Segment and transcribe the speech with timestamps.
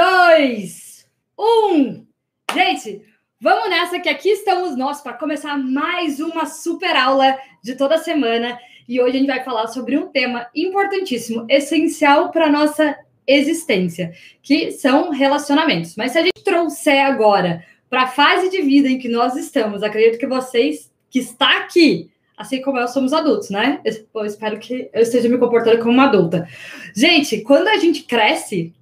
[0.00, 1.06] dois,
[1.38, 2.06] um.
[2.54, 3.02] Gente,
[3.38, 8.58] vamos nessa que aqui estamos nós para começar mais uma super aula de toda semana.
[8.88, 14.72] E hoje a gente vai falar sobre um tema importantíssimo, essencial para nossa existência, que
[14.72, 15.94] são relacionamentos.
[15.96, 19.82] Mas se a gente trouxer agora para a fase de vida em que nós estamos,
[19.82, 23.82] acredito que vocês que está aqui assim como eu somos adultos, né?
[23.84, 26.48] Eu espero que eu esteja me comportando como uma adulta.
[26.96, 28.72] Gente, quando a gente cresce,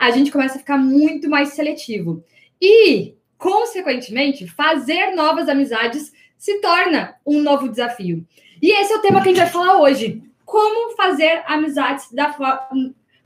[0.00, 2.24] a gente começa a ficar muito mais seletivo.
[2.58, 8.26] E, consequentemente, fazer novas amizades se torna um novo desafio.
[8.62, 10.22] E esse é o tema que a gente vai falar hoje.
[10.46, 12.34] Como fazer amizades da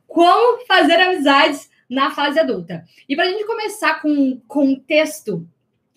[0.08, 2.84] como fazer amizades na fase adulta.
[3.08, 5.46] E para a gente começar com um contexto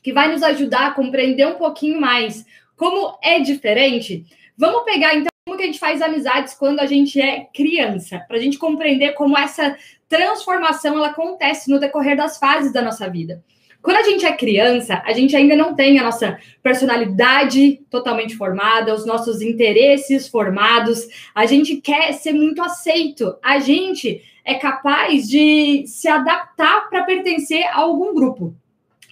[0.03, 4.25] que vai nos ajudar a compreender um pouquinho mais como é diferente,
[4.55, 8.39] vamos pegar então que a gente faz amizades quando a gente é criança, para a
[8.39, 9.75] gente compreender como essa
[10.07, 13.43] transformação ela acontece no decorrer das fases da nossa vida.
[13.81, 18.93] Quando a gente é criança, a gente ainda não tem a nossa personalidade totalmente formada,
[18.93, 25.85] os nossos interesses formados, a gente quer ser muito aceito, a gente é capaz de
[25.87, 28.55] se adaptar para pertencer a algum grupo.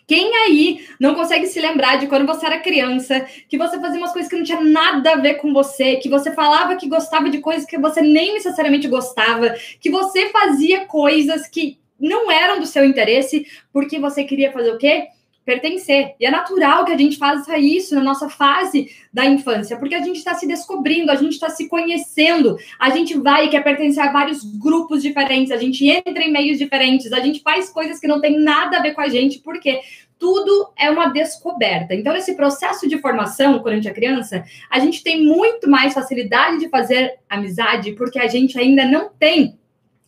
[0.07, 4.11] Quem aí não consegue se lembrar de quando você era criança, que você fazia umas
[4.11, 7.39] coisas que não tinha nada a ver com você, que você falava que gostava de
[7.39, 12.85] coisas que você nem necessariamente gostava, que você fazia coisas que não eram do seu
[12.85, 15.07] interesse, porque você queria fazer o quê?
[15.45, 16.15] Pertencer.
[16.19, 20.01] E é natural que a gente faça isso na nossa fase da infância, porque a
[20.01, 24.03] gente está se descobrindo, a gente está se conhecendo, a gente vai e quer pertencer
[24.03, 28.07] a vários grupos diferentes, a gente entra em meios diferentes, a gente faz coisas que
[28.07, 29.79] não tem nada a ver com a gente, porque
[30.17, 31.93] tudo é uma descoberta.
[31.93, 35.93] Então, nesse processo de formação, quando a gente é criança, a gente tem muito mais
[35.93, 39.59] facilidade de fazer amizade, porque a gente ainda não tem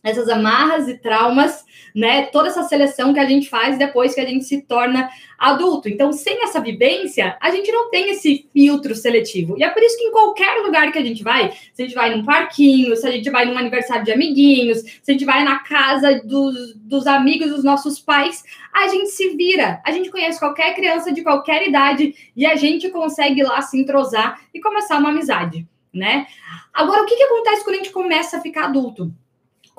[0.02, 2.26] essas amarras e traumas, né?
[2.26, 5.88] Toda essa seleção que a gente faz depois que a gente se torna adulto.
[5.88, 9.56] Então, sem essa vivência, a gente não tem esse filtro seletivo.
[9.58, 11.94] E é por isso que em qualquer lugar que a gente vai, se a gente
[11.94, 15.44] vai num parquinho, se a gente vai num aniversário de amiguinhos, se a gente vai
[15.44, 19.80] na casa dos, dos amigos dos nossos pais, a gente se vira.
[19.84, 24.40] A gente conhece qualquer criança de qualquer idade e a gente consegue lá se entrosar
[24.54, 26.26] e começar uma amizade, né?
[26.72, 29.12] Agora, o que, que acontece quando a gente começa a ficar adulto?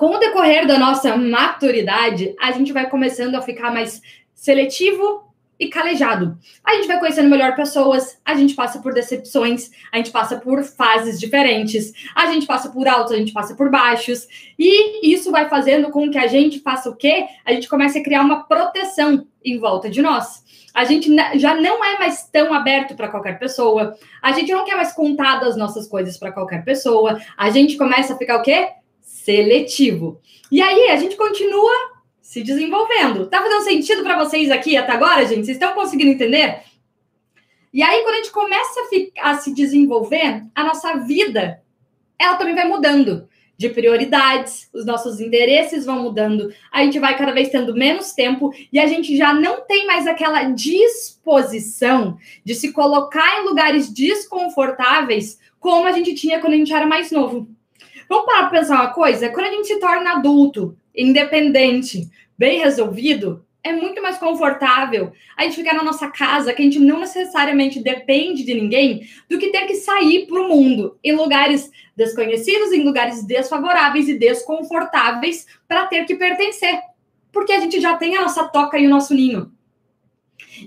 [0.00, 4.00] Com o decorrer da nossa maturidade, a gente vai começando a ficar mais
[4.34, 6.38] seletivo e calejado.
[6.64, 10.64] A gente vai conhecendo melhor pessoas, a gente passa por decepções, a gente passa por
[10.64, 14.26] fases diferentes, a gente passa por altos, a gente passa por baixos,
[14.58, 17.26] e isso vai fazendo com que a gente faça o quê?
[17.44, 20.42] A gente comece a criar uma proteção em volta de nós.
[20.72, 24.76] A gente já não é mais tão aberto para qualquer pessoa, a gente não quer
[24.76, 28.79] mais contar das nossas coisas para qualquer pessoa, a gente começa a ficar o quê?
[29.24, 30.20] Seletivo.
[30.50, 31.72] E aí a gente continua
[32.20, 33.26] se desenvolvendo.
[33.26, 35.44] Tá fazendo sentido para vocês aqui até agora, gente?
[35.44, 36.62] Vocês estão conseguindo entender?
[37.72, 41.62] E aí, quando a gente começa a, ficar, a se desenvolver, a nossa vida,
[42.18, 47.30] ela também vai mudando de prioridades, os nossos interesses vão mudando, a gente vai cada
[47.30, 52.72] vez tendo menos tempo e a gente já não tem mais aquela disposição de se
[52.72, 57.48] colocar em lugares desconfortáveis como a gente tinha quando a gente era mais novo.
[58.10, 59.28] Vamos parar para pensar uma coisa?
[59.28, 65.54] Quando a gente se torna adulto, independente, bem resolvido, é muito mais confortável a gente
[65.54, 69.64] ficar na nossa casa, que a gente não necessariamente depende de ninguém, do que ter
[69.64, 76.04] que sair para o mundo em lugares desconhecidos, em lugares desfavoráveis e desconfortáveis para ter
[76.04, 76.80] que pertencer.
[77.30, 79.52] Porque a gente já tem a nossa toca e o nosso ninho.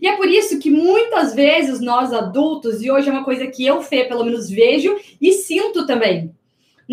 [0.01, 3.65] E é por isso que muitas vezes nós adultos, e hoje é uma coisa que
[3.65, 6.33] eu, Fê, pelo menos vejo e sinto também,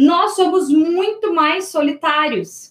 [0.00, 2.70] nós somos muito mais solitários.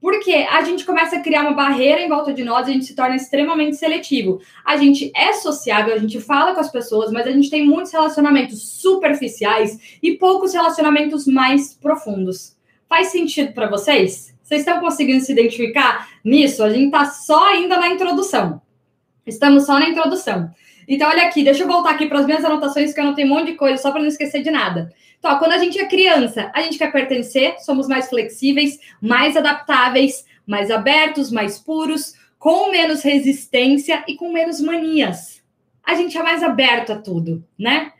[0.00, 2.96] Porque a gente começa a criar uma barreira em volta de nós, a gente se
[2.96, 4.40] torna extremamente seletivo.
[4.64, 7.92] A gente é sociável, a gente fala com as pessoas, mas a gente tem muitos
[7.92, 12.56] relacionamentos superficiais e poucos relacionamentos mais profundos.
[12.88, 14.34] Faz sentido para vocês?
[14.42, 16.64] Vocês estão conseguindo se identificar nisso?
[16.64, 18.60] A gente está só ainda na introdução.
[19.26, 20.50] Estamos só na introdução.
[20.86, 23.34] Então, olha aqui, deixa eu voltar aqui para as minhas anotações, que eu tenho um
[23.34, 24.92] monte de coisa, só para não esquecer de nada.
[25.18, 30.24] Então, quando a gente é criança, a gente quer pertencer, somos mais flexíveis, mais adaptáveis,
[30.46, 35.40] mais abertos, mais puros, com menos resistência e com menos manias.
[35.84, 37.92] A gente é mais aberto a tudo, né?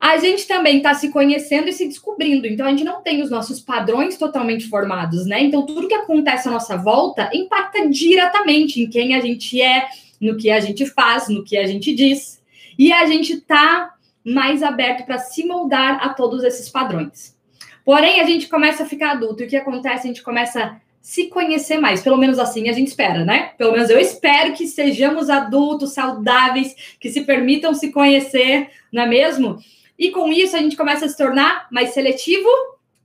[0.00, 3.30] A gente também está se conhecendo e se descobrindo, então a gente não tem os
[3.30, 5.42] nossos padrões totalmente formados, né?
[5.42, 9.88] Então tudo que acontece à nossa volta impacta diretamente em quem a gente é,
[10.20, 12.42] no que a gente faz, no que a gente diz.
[12.78, 13.94] E a gente está
[14.24, 17.36] mais aberto para se moldar a todos esses padrões.
[17.84, 19.42] Porém, a gente começa a ficar adulto.
[19.42, 20.06] E o que acontece?
[20.06, 22.02] A gente começa a se conhecer mais.
[22.02, 23.52] Pelo menos assim a gente espera, né?
[23.56, 29.06] Pelo menos eu espero que sejamos adultos saudáveis, que se permitam se conhecer, não é
[29.06, 29.58] mesmo?
[29.98, 32.48] E com isso a gente começa a se tornar mais seletivo,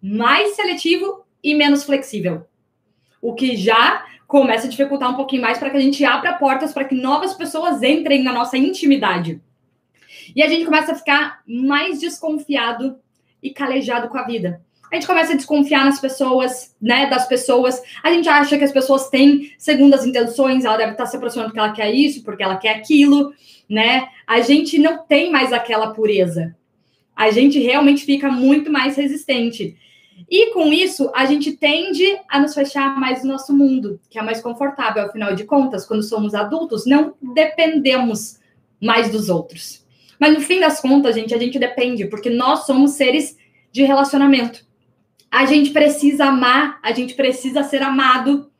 [0.01, 2.45] mais seletivo e menos flexível.
[3.21, 4.05] O que já
[4.41, 7.33] começa a dificultar um pouquinho mais para que a gente abra portas para que novas
[7.33, 9.39] pessoas entrem na nossa intimidade.
[10.35, 12.97] E a gente começa a ficar mais desconfiado
[13.41, 14.61] e calejado com a vida
[14.93, 17.81] a gente começa a desconfiar nas pessoas, né, das pessoas.
[18.03, 21.59] A gente acha que as pessoas têm segundas intenções, ela deve estar se aproximando porque
[21.59, 23.33] ela quer isso, porque ela quer aquilo,
[23.67, 24.07] né?
[24.27, 26.55] A gente não tem mais aquela pureza.
[27.15, 29.75] A gente realmente fica muito mais resistente.
[30.29, 34.21] E com isso, a gente tende a nos fechar mais no nosso mundo, que é
[34.21, 38.39] mais confortável, afinal de contas, quando somos adultos, não dependemos
[38.81, 39.85] mais dos outros.
[40.19, 43.37] Mas no fim das contas, gente, a gente depende, porque nós somos seres
[43.71, 44.65] de relacionamento
[45.33, 48.51] a gente precisa amar, a gente precisa ser amado,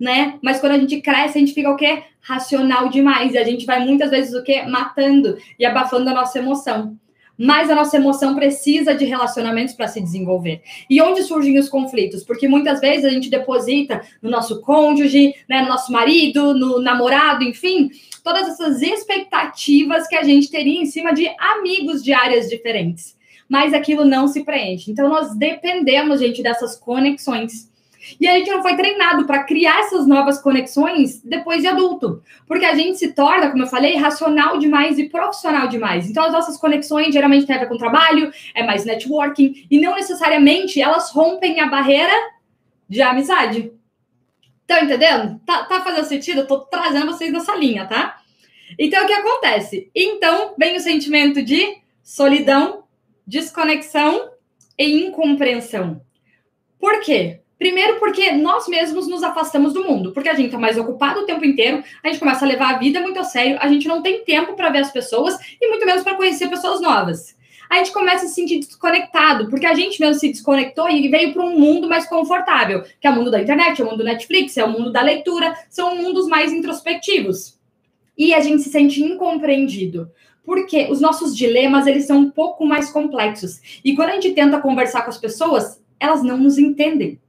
[0.00, 0.38] né?
[0.42, 2.04] Mas quando a gente cresce, a gente fica o quê?
[2.22, 3.34] Racional demais.
[3.34, 4.62] E a gente vai muitas vezes o quê?
[4.62, 6.98] Matando e abafando a nossa emoção.
[7.38, 10.62] Mas a nossa emoção precisa de relacionamentos para se desenvolver.
[10.88, 12.22] E onde surgem os conflitos?
[12.24, 17.42] Porque muitas vezes a gente deposita no nosso cônjuge, né, no nosso marido, no namorado,
[17.42, 17.90] enfim,
[18.22, 23.74] todas essas expectativas que a gente teria em cima de amigos de áreas diferentes mas
[23.74, 24.90] aquilo não se preenche.
[24.90, 27.70] Então, nós dependemos, gente, dessas conexões.
[28.20, 32.22] E a gente não foi treinado para criar essas novas conexões depois de adulto.
[32.46, 36.08] Porque a gente se torna, como eu falei, racional demais e profissional demais.
[36.08, 39.94] Então, as nossas conexões geralmente têm a ver com trabalho, é mais networking, e não
[39.94, 42.12] necessariamente elas rompem a barreira
[42.88, 43.72] de amizade.
[44.60, 45.40] Estão entendendo?
[45.44, 46.40] Tá, tá fazendo sentido?
[46.40, 48.18] Eu tô trazendo vocês nessa linha, tá?
[48.78, 49.90] Então, o que acontece?
[49.94, 52.84] Então, vem o sentimento de solidão
[53.26, 54.30] desconexão
[54.78, 56.02] e incompreensão.
[56.78, 57.41] Por quê?
[57.62, 61.24] Primeiro, porque nós mesmos nos afastamos do mundo, porque a gente está mais ocupado o
[61.24, 64.02] tempo inteiro, a gente começa a levar a vida muito a sério, a gente não
[64.02, 67.36] tem tempo para ver as pessoas e muito menos para conhecer pessoas novas.
[67.70, 71.32] A gente começa a se sentir desconectado, porque a gente mesmo se desconectou e veio
[71.32, 74.04] para um mundo mais confortável, que é o mundo da internet, é o mundo do
[74.06, 77.60] Netflix, é o mundo da leitura, são mundos mais introspectivos.
[78.18, 80.10] E a gente se sente incompreendido
[80.44, 83.80] porque os nossos dilemas eles são um pouco mais complexos.
[83.84, 87.21] E quando a gente tenta conversar com as pessoas, elas não nos entendem.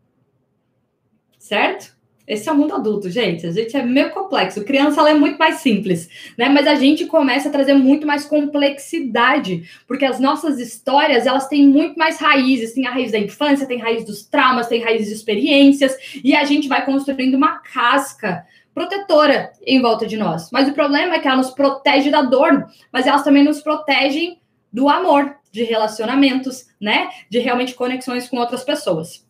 [1.43, 1.93] Certo?
[2.25, 3.45] Esse é o mundo adulto, gente.
[3.45, 4.63] A gente é meio complexo.
[4.63, 6.07] Criança ela é muito mais simples,
[6.37, 6.47] né?
[6.47, 11.67] Mas a gente começa a trazer muito mais complexidade, porque as nossas histórias elas têm
[11.67, 12.71] muito mais raízes.
[12.71, 16.45] Tem a raiz da infância, tem raiz dos traumas, tem raiz de experiências, e a
[16.45, 20.49] gente vai construindo uma casca protetora em volta de nós.
[20.49, 24.39] Mas o problema é que ela nos protege da dor, mas elas também nos protegem
[24.71, 27.09] do amor, de relacionamentos, né?
[27.29, 29.27] De realmente conexões com outras pessoas.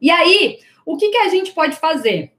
[0.00, 2.32] E aí, o que, que a gente pode fazer?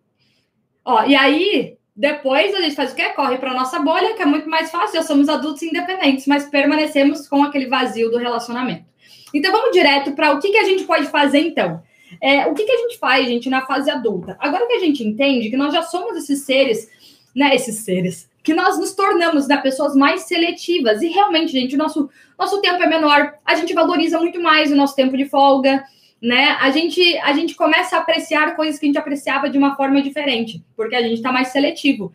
[0.86, 3.10] Ó, e aí, depois a gente faz o quê?
[3.10, 7.28] Corre para nossa bolha, que é muito mais fácil, já somos adultos independentes, mas permanecemos
[7.28, 8.86] com aquele vazio do relacionamento.
[9.34, 11.82] Então vamos direto para o que, que a gente pode fazer então.
[12.22, 14.38] É, o que, que a gente faz, gente, na fase adulta?
[14.40, 16.90] Agora que a gente entende que nós já somos esses seres,
[17.36, 17.56] né?
[17.56, 21.02] Esses seres, que nós nos tornamos né, pessoas mais seletivas.
[21.02, 24.76] E realmente, gente, o nosso, nosso tempo é menor, a gente valoriza muito mais o
[24.76, 25.84] nosso tempo de folga,
[26.24, 26.58] né?
[26.62, 30.02] A gente, a gente começa a apreciar coisas que a gente apreciava de uma forma
[30.02, 32.14] diferente, porque a gente está mais seletivo.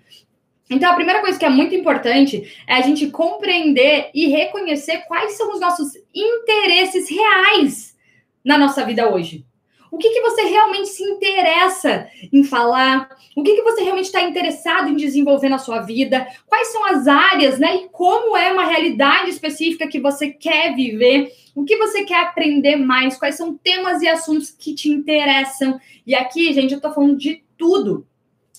[0.71, 5.33] Então, a primeira coisa que é muito importante é a gente compreender e reconhecer quais
[5.33, 7.95] são os nossos interesses reais
[8.43, 9.45] na nossa vida hoje.
[9.91, 13.09] O que, que você realmente se interessa em falar?
[13.37, 16.27] O que, que você realmente está interessado em desenvolver na sua vida?
[16.47, 17.77] Quais são as áreas, né?
[17.77, 21.33] E como é uma realidade específica que você quer viver?
[21.55, 23.19] O que você quer aprender mais?
[23.19, 25.81] Quais são temas e assuntos que te interessam?
[26.07, 28.07] E aqui, gente, eu estou falando de tudo.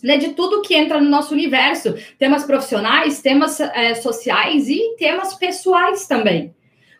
[0.01, 5.33] Né, de tudo que entra no nosso universo, temas profissionais, temas é, sociais e temas
[5.33, 6.55] pessoais também.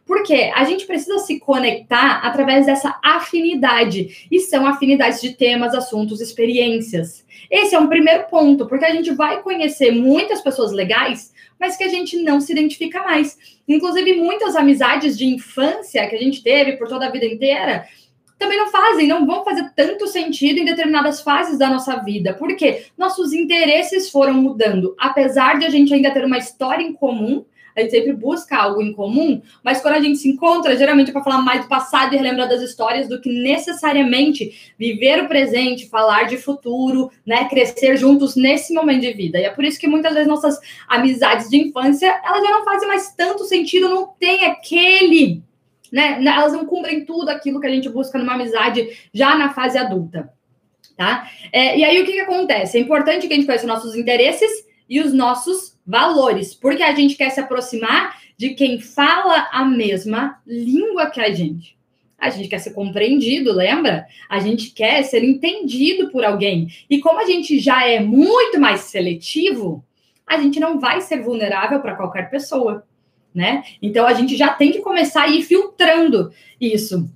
[0.10, 4.28] Porque a gente precisa se conectar através dessa afinidade.
[4.32, 7.24] E são afinidades de temas, assuntos, experiências.
[7.48, 11.84] Esse é um primeiro ponto, porque a gente vai conhecer muitas pessoas legais, mas que
[11.84, 13.38] a gente não se identifica mais.
[13.68, 17.86] Inclusive, muitas amizades de infância que a gente teve por toda a vida inteira
[18.40, 22.86] também não fazem, não vão fazer tanto sentido em determinadas fases da nossa vida, porque
[22.98, 27.46] nossos interesses foram mudando, apesar de a gente ainda ter uma história em comum,
[27.80, 31.14] a gente sempre busca algo em comum, mas quando a gente se encontra, geralmente é
[31.14, 35.90] para falar mais do passado e relembrar das histórias do que necessariamente viver o presente,
[35.90, 39.40] falar de futuro, né, crescer juntos nesse momento de vida.
[39.40, 42.88] E é por isso que muitas vezes nossas amizades de infância, elas já não fazem
[42.88, 45.42] mais tanto sentido, não tem aquele,
[45.92, 49.78] né, elas não cumprem tudo aquilo que a gente busca numa amizade já na fase
[49.78, 50.32] adulta.
[50.98, 51.30] tá?
[51.52, 52.78] É, e aí o que, que acontece?
[52.78, 56.94] É importante que a gente conheça os nossos interesses e os nossos valores, porque a
[56.94, 61.78] gente quer se aproximar de quem fala a mesma língua que a gente.
[62.18, 64.06] A gente quer ser compreendido, lembra?
[64.28, 66.68] A gente quer ser entendido por alguém.
[66.90, 69.84] E como a gente já é muito mais seletivo,
[70.28, 72.84] a gente não vai ser vulnerável para qualquer pessoa,
[73.34, 73.64] né?
[73.82, 77.10] Então a gente já tem que começar a ir filtrando isso.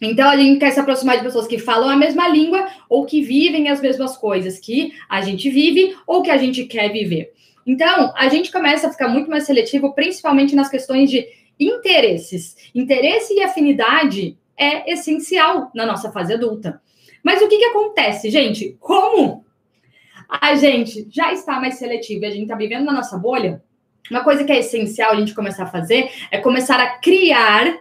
[0.00, 3.20] Então, a gente quer se aproximar de pessoas que falam a mesma língua ou que
[3.20, 7.32] vivem as mesmas coisas que a gente vive ou que a gente quer viver.
[7.66, 11.26] Então, a gente começa a ficar muito mais seletivo, principalmente nas questões de
[11.58, 12.56] interesses.
[12.74, 16.80] Interesse e afinidade é essencial na nossa fase adulta.
[17.22, 18.76] Mas o que, que acontece, gente?
[18.78, 19.44] Como
[20.28, 23.62] a gente já está mais seletivo e a gente está vivendo na nossa bolha,
[24.10, 27.78] uma coisa que é essencial a gente começar a fazer é começar a criar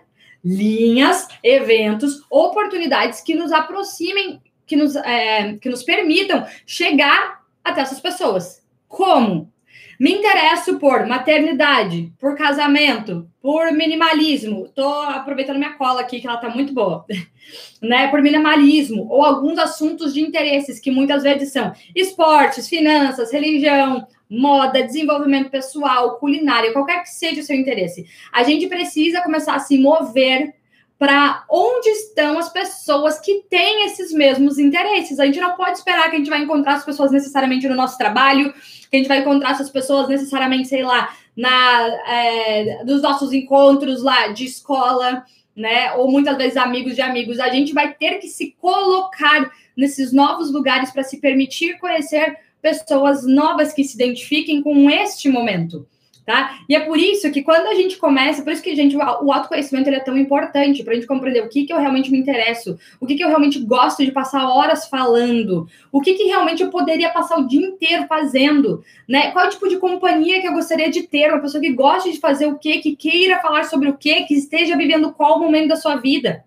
[0.48, 8.00] linhas, eventos, oportunidades que nos aproximem, que nos, é, que nos permitam chegar até essas
[8.00, 8.64] pessoas.
[8.88, 9.52] Como?
[10.00, 14.70] Me interesso por maternidade, por casamento, por minimalismo.
[14.70, 17.04] Tô aproveitando minha cola aqui, que ela tá muito boa.
[17.82, 18.08] né?
[18.08, 24.84] Por minimalismo, ou alguns assuntos de interesses, que muitas vezes são esportes, finanças, religião, moda,
[24.84, 28.06] desenvolvimento pessoal, culinária, qualquer que seja o seu interesse.
[28.32, 30.54] A gente precisa começar a se mover
[31.00, 35.20] para onde estão as pessoas que têm esses mesmos interesses.
[35.20, 37.98] A gente não pode esperar que a gente vai encontrar as pessoas necessariamente no nosso
[37.98, 38.52] trabalho,
[38.90, 44.02] que a gente vai encontrar essas pessoas necessariamente, sei lá, na é, dos nossos encontros
[44.02, 45.24] lá de escola,
[45.56, 45.94] né?
[45.94, 47.40] Ou muitas vezes amigos de amigos.
[47.40, 52.38] A gente vai ter que se colocar nesses novos lugares para se permitir conhecer
[52.70, 55.88] pessoas novas que se identifiquem com este momento.
[56.28, 56.60] Tá?
[56.68, 59.88] E é por isso que quando a gente começa, por isso que, gente, o autoconhecimento
[59.88, 62.78] ele é tão importante para a gente compreender o que, que eu realmente me interesso,
[63.00, 66.70] o que, que eu realmente gosto de passar horas falando, o que, que realmente eu
[66.70, 69.32] poderia passar o dia inteiro fazendo, né?
[69.32, 72.12] Qual é o tipo de companhia que eu gostaria de ter, uma pessoa que goste
[72.12, 75.70] de fazer o quê, que queira falar sobre o quê, que esteja vivendo qual momento
[75.70, 76.44] da sua vida.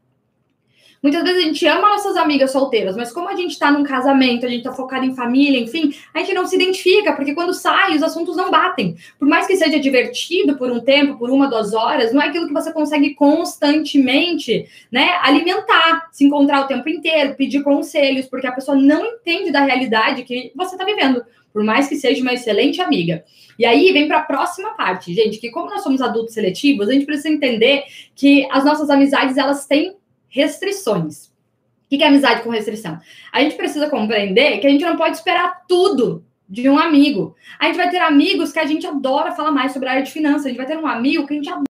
[1.02, 4.45] Muitas vezes a gente ama nossas amigas solteiras, mas como a gente está num casamento,
[4.45, 7.97] a gente está focado em família, enfim, a gente não se identifica, porque quando sai,
[7.97, 8.97] os assuntos não batem.
[9.19, 12.47] Por mais que seja divertido por um tempo, por uma, duas horas, não é aquilo
[12.47, 18.52] que você consegue constantemente, né, alimentar, se encontrar o tempo inteiro, pedir conselhos, porque a
[18.52, 22.83] pessoa não entende da realidade que você está vivendo, por mais que seja uma excelente
[22.83, 23.25] amiga.
[23.59, 26.92] E aí vem para a próxima parte, gente, que como nós somos adultos seletivos, a
[26.92, 29.99] gente precisa entender que as nossas amizades elas têm
[30.31, 31.27] restrições.
[31.27, 32.99] O que é amizade com restrição?
[33.33, 37.37] A gente precisa compreender que a gente não pode esperar tudo de um amigo.
[37.59, 40.11] A gente vai ter amigos que a gente adora falar mais sobre a área de
[40.11, 40.47] finanças.
[40.47, 41.65] A gente vai ter um amigo que a gente adora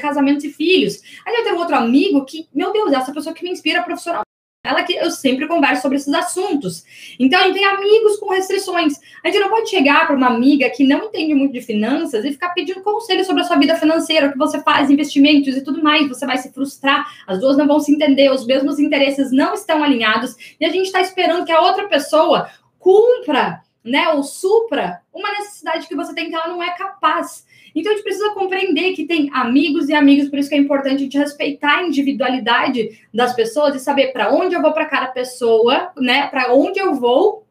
[0.00, 1.02] casamentos e filhos.
[1.26, 3.82] A gente vai ter um outro amigo que, meu Deus, essa pessoa que me inspira
[3.82, 4.30] profissionalmente
[4.62, 6.84] ela que eu sempre converso sobre esses assuntos.
[7.18, 9.00] Então, a gente tem amigos com restrições.
[9.24, 12.32] A gente não pode chegar para uma amiga que não entende muito de finanças e
[12.32, 15.82] ficar pedindo conselho sobre a sua vida financeira, o que você faz, investimentos e tudo
[15.82, 16.08] mais.
[16.08, 19.82] Você vai se frustrar, as duas não vão se entender, os mesmos interesses não estão
[19.82, 25.30] alinhados e a gente está esperando que a outra pessoa cumpra, né, ou supra uma
[25.32, 27.46] necessidade que você tem que ela não é capaz.
[27.74, 30.96] Então a gente precisa compreender que tem amigos e amigos, por isso que é importante
[30.96, 35.06] a gente respeitar a individualidade das pessoas e saber para onde eu vou para cada
[35.08, 36.26] pessoa, né?
[36.28, 37.44] Para onde eu vou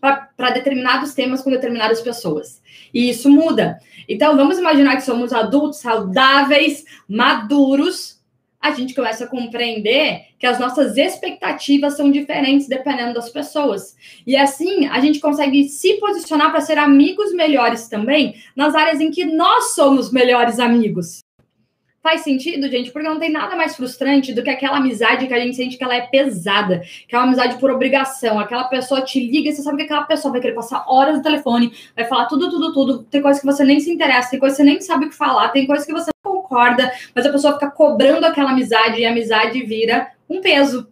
[0.00, 2.62] para determinados temas com determinadas pessoas.
[2.92, 3.78] E isso muda.
[4.08, 8.13] Então vamos imaginar que somos adultos saudáveis, maduros,
[8.64, 13.94] a gente começa a compreender que as nossas expectativas são diferentes dependendo das pessoas.
[14.26, 19.10] E assim, a gente consegue se posicionar para ser amigos melhores também nas áreas em
[19.10, 21.18] que nós somos melhores amigos.
[22.02, 22.90] Faz sentido, gente?
[22.90, 25.84] Porque não tem nada mais frustrante do que aquela amizade que a gente sente que
[25.84, 28.38] ela é pesada, que é uma amizade por obrigação.
[28.38, 31.70] Aquela pessoa te liga você sabe que aquela pessoa vai querer passar horas no telefone,
[31.94, 33.02] vai falar tudo, tudo, tudo.
[33.04, 35.14] Tem coisa que você nem se interessa, tem coisa que você nem sabe o que
[35.14, 36.13] falar, tem coisa que você
[36.54, 40.86] concorda, mas a pessoa fica cobrando aquela amizade e a amizade vira um peso,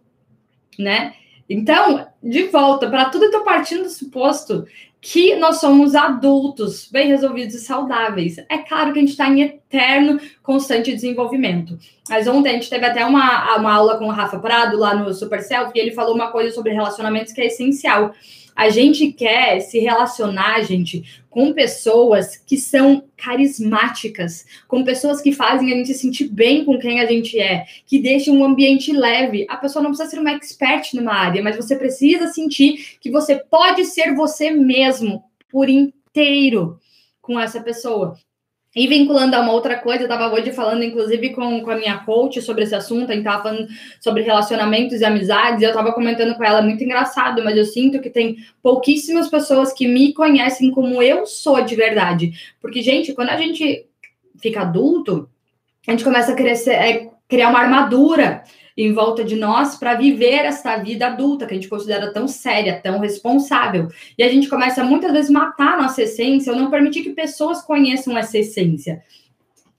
[0.77, 1.13] né?
[1.49, 4.65] Então, de volta, para tudo, eu tô partindo do suposto
[4.99, 8.37] que nós somos adultos, bem resolvidos e saudáveis.
[8.49, 11.77] É claro que a gente está em eterno, constante desenvolvimento.
[12.07, 15.13] Mas ontem a gente teve até uma, uma aula com o Rafa Prado lá no
[15.13, 18.13] Super Self e ele falou uma coisa sobre relacionamentos que é essencial.
[18.55, 25.73] A gente quer se relacionar, gente, com pessoas que são carismáticas, com pessoas que fazem
[25.73, 29.45] a gente se sentir bem com quem a gente é, que deixam um ambiente leve.
[29.49, 33.35] A pessoa não precisa ser uma expert numa área, mas você precisa sentir que você
[33.35, 36.79] pode ser você mesmo por inteiro
[37.21, 38.15] com essa pessoa.
[38.75, 41.99] E vinculando a uma outra coisa, eu estava hoje falando, inclusive, com, com a minha
[41.99, 43.67] coach sobre esse assunto, a gente estava falando
[43.99, 48.01] sobre relacionamentos e amizades, e eu estava comentando com ela, muito engraçado, mas eu sinto
[48.01, 52.33] que tem pouquíssimas pessoas que me conhecem como eu sou de verdade.
[52.59, 53.85] Porque, gente, quando a gente
[54.41, 55.29] fica adulto,
[55.87, 58.43] a gente começa a crescer, é, criar uma armadura
[58.77, 62.79] em volta de nós para viver esta vida adulta que a gente considera tão séria,
[62.81, 63.87] tão responsável.
[64.17, 68.17] E a gente começa muitas vezes matar nossa essência ou não permitir que pessoas conheçam
[68.17, 69.03] essa essência.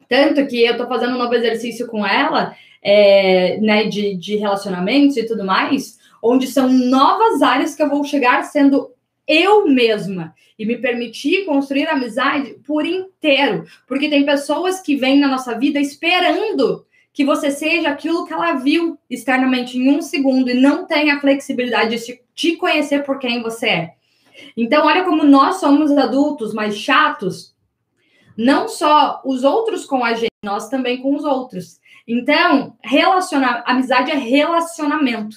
[0.08, 5.16] Tanto que eu estou fazendo um novo exercício com ela, é, né, de, de relacionamentos
[5.16, 8.90] e tudo mais, onde são novas áreas que eu vou chegar sendo
[9.26, 15.28] eu mesma e me permitir construir amizade por inteiro, porque tem pessoas que vêm na
[15.28, 20.54] nossa vida esperando que você seja aquilo que ela viu externamente em um segundo e
[20.54, 23.94] não tem a flexibilidade de te conhecer por quem você é.
[24.56, 27.54] Então, olha como nós somos adultos mais chatos,
[28.36, 31.78] não só os outros com a gente, nós também com os outros.
[32.06, 35.36] Então, relacionar, amizade é relacionamento.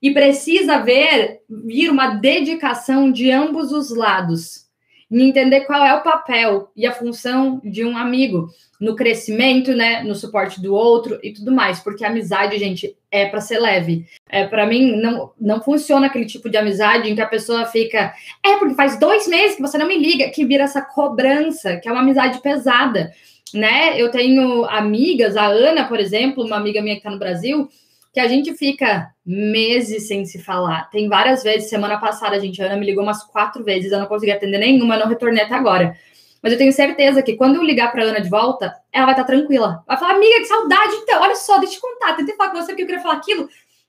[0.00, 4.69] E precisa ver vir uma dedicação de ambos os lados
[5.10, 8.48] em entender qual é o papel e a função de um amigo
[8.80, 13.26] no crescimento, né, no suporte do outro e tudo mais, porque a amizade, gente, é
[13.26, 14.06] para ser leve.
[14.28, 18.14] É para mim não não funciona aquele tipo de amizade em que a pessoa fica,
[18.44, 21.88] é porque faz dois meses que você não me liga, que vira essa cobrança, que
[21.88, 23.12] é uma amizade pesada,
[23.52, 24.00] né?
[24.00, 27.68] Eu tenho amigas, a Ana, por exemplo, uma amiga minha que está no Brasil,
[28.12, 30.90] que a gente fica meses sem se falar.
[30.90, 33.98] Tem várias vezes, semana passada, a gente, a Ana me ligou umas quatro vezes, eu
[33.98, 35.96] não consegui atender nenhuma, não retornei até agora.
[36.42, 39.24] Mas eu tenho certeza que quando eu ligar para Ana de volta, ela vai estar
[39.24, 39.84] tá tranquila.
[39.86, 42.56] Vai falar, amiga, que saudade, então, olha só, deixa eu te contar, tentei falar com
[42.56, 43.48] você porque eu queria falar aquilo.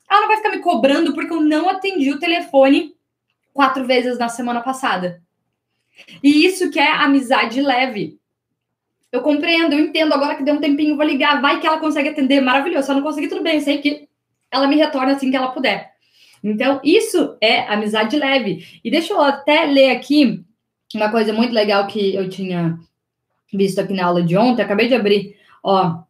[0.10, 2.94] Ela não vai ficar me cobrando porque eu não atendi o telefone
[3.54, 5.22] quatro vezes na semana passada.
[6.22, 8.20] E isso que é amizade leve.
[9.12, 10.14] Eu compreendo, eu entendo.
[10.14, 11.42] Agora que deu um tempinho, vou ligar.
[11.42, 12.42] Vai que ela consegue atender.
[12.42, 12.86] Maravilhoso.
[12.86, 13.56] Se eu não conseguir, tudo bem.
[13.56, 14.08] Eu sei que
[14.52, 15.92] ela me retorna assim que ela puder.
[16.44, 18.80] Então, isso é amizade leve.
[18.84, 20.44] E deixa eu até ler aqui
[20.94, 22.78] uma coisa muito legal que eu tinha
[23.54, 24.62] visto aqui na aula de ontem.
[24.62, 25.38] Acabei de abrir.
[25.64, 26.02] Ó.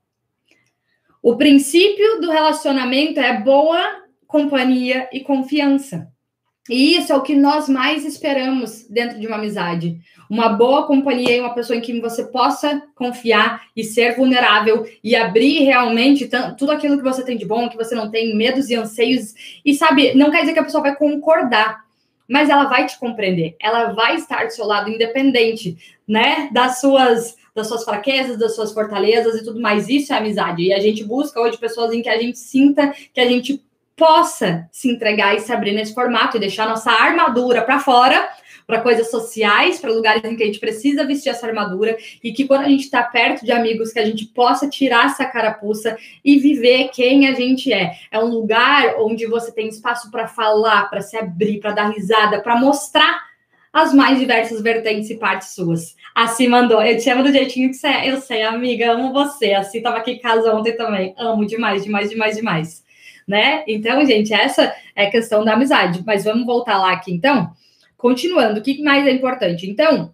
[1.21, 6.11] O princípio do relacionamento é boa companhia e confiança.
[6.69, 9.99] E isso é o que nós mais esperamos dentro de uma amizade.
[10.29, 15.15] Uma boa companhia e uma pessoa em quem você possa confiar e ser vulnerável e
[15.15, 18.75] abrir realmente tudo aquilo que você tem de bom, que você não tem medos e
[18.75, 19.33] anseios.
[19.65, 21.83] E sabe, não quer dizer que a pessoa vai concordar,
[22.29, 23.55] mas ela vai te compreender.
[23.59, 28.71] Ela vai estar do seu lado independente, né, das suas das suas fraquezas, das suas
[28.71, 29.89] fortalezas e tudo mais.
[29.89, 30.63] Isso é amizade.
[30.63, 33.61] E a gente busca hoje pessoas em que a gente sinta que a gente
[34.01, 38.27] possa se entregar e se abrir nesse formato e deixar nossa armadura para fora,
[38.65, 42.47] para coisas sociais, para lugares em que a gente precisa vestir essa armadura e que
[42.47, 46.39] quando a gente está perto de amigos que a gente possa tirar essa carapuça e
[46.39, 47.91] viver quem a gente é.
[48.09, 52.41] É um lugar onde você tem espaço para falar, para se abrir, para dar risada,
[52.41, 53.21] para mostrar
[53.71, 55.95] as mais diversas vertentes e partes suas.
[56.15, 56.81] Assim mandou.
[56.81, 58.11] Eu te amo do jeitinho que você é.
[58.11, 59.53] Eu sei, amiga, amo você.
[59.53, 61.13] Assim tava aqui em casa ontem também.
[61.19, 62.81] Amo demais, demais, demais, demais
[63.27, 63.63] né?
[63.67, 66.03] Então, gente, essa é a questão da amizade.
[66.05, 67.51] Mas vamos voltar lá aqui, então.
[67.97, 69.69] Continuando, o que mais é importante?
[69.69, 70.13] Então,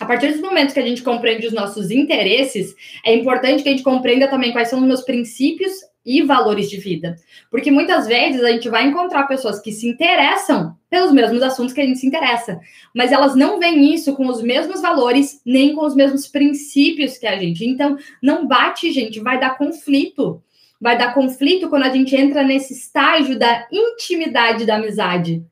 [0.00, 3.72] a partir dos momentos que a gente compreende os nossos interesses, é importante que a
[3.72, 5.72] gente compreenda também quais são os meus princípios
[6.08, 7.16] e valores de vida.
[7.50, 11.80] Porque muitas vezes a gente vai encontrar pessoas que se interessam pelos mesmos assuntos que
[11.80, 12.58] a gente se interessa,
[12.94, 17.26] mas elas não veem isso com os mesmos valores, nem com os mesmos princípios que
[17.26, 17.64] a gente.
[17.64, 20.42] Então, não bate, gente, vai dar conflito
[20.80, 25.44] vai dar conflito quando a gente entra nesse estágio da intimidade da amizade.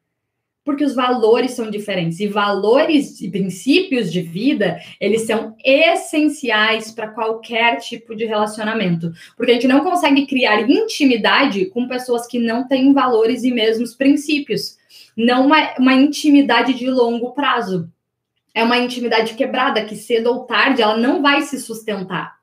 [0.64, 2.18] Porque os valores são diferentes.
[2.18, 9.12] E valores e princípios de vida, eles são essenciais para qualquer tipo de relacionamento.
[9.36, 13.94] Porque a gente não consegue criar intimidade com pessoas que não têm valores e mesmos
[13.94, 14.76] princípios.
[15.16, 17.88] Não uma, uma intimidade de longo prazo.
[18.52, 22.35] É uma intimidade quebrada, que cedo ou tarde ela não vai se sustentar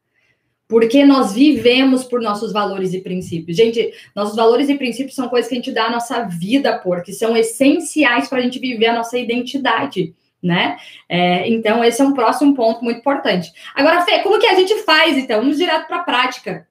[0.68, 3.58] porque nós vivemos por nossos valores e princípios.
[3.58, 7.04] Gente, nossos valores e princípios são coisas que a gente dá a nossa vida por,
[7.04, 10.78] que são essenciais para a gente viver a nossa identidade, né?
[11.08, 13.52] É, então, esse é um próximo ponto muito importante.
[13.76, 15.42] Agora, Fê, como que a gente faz, então?
[15.42, 16.68] Vamos direto para a prática.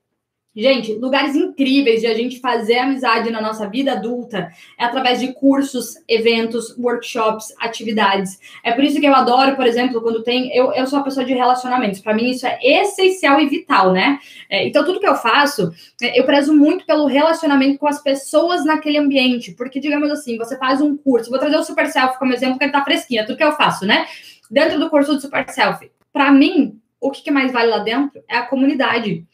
[0.55, 5.33] Gente, lugares incríveis de a gente fazer amizade na nossa vida adulta é através de
[5.33, 8.39] cursos, eventos, workshops, atividades.
[8.63, 10.55] É por isso que eu adoro, por exemplo, quando tem.
[10.55, 12.01] Eu, eu sou uma pessoa de relacionamentos.
[12.01, 14.19] Para mim, isso é essencial e vital, né?
[14.51, 18.63] É, então, tudo que eu faço, é, eu prezo muito pelo relacionamento com as pessoas
[18.63, 19.53] naquele ambiente.
[19.53, 21.31] Porque, digamos assim, você faz um curso.
[21.31, 23.23] Vou trazer o Super Selfie como exemplo, porque ele tá fresquinho.
[23.23, 24.05] É tudo que eu faço, né?
[24.51, 25.91] Dentro do curso do Super Selfie.
[26.13, 29.27] Para mim, o que, que mais vale lá dentro é a comunidade.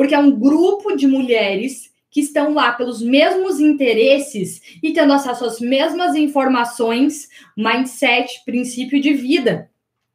[0.00, 5.44] Porque é um grupo de mulheres que estão lá pelos mesmos interesses e tendo acesso
[5.44, 9.70] às mesmas informações, mindset, princípio de vida.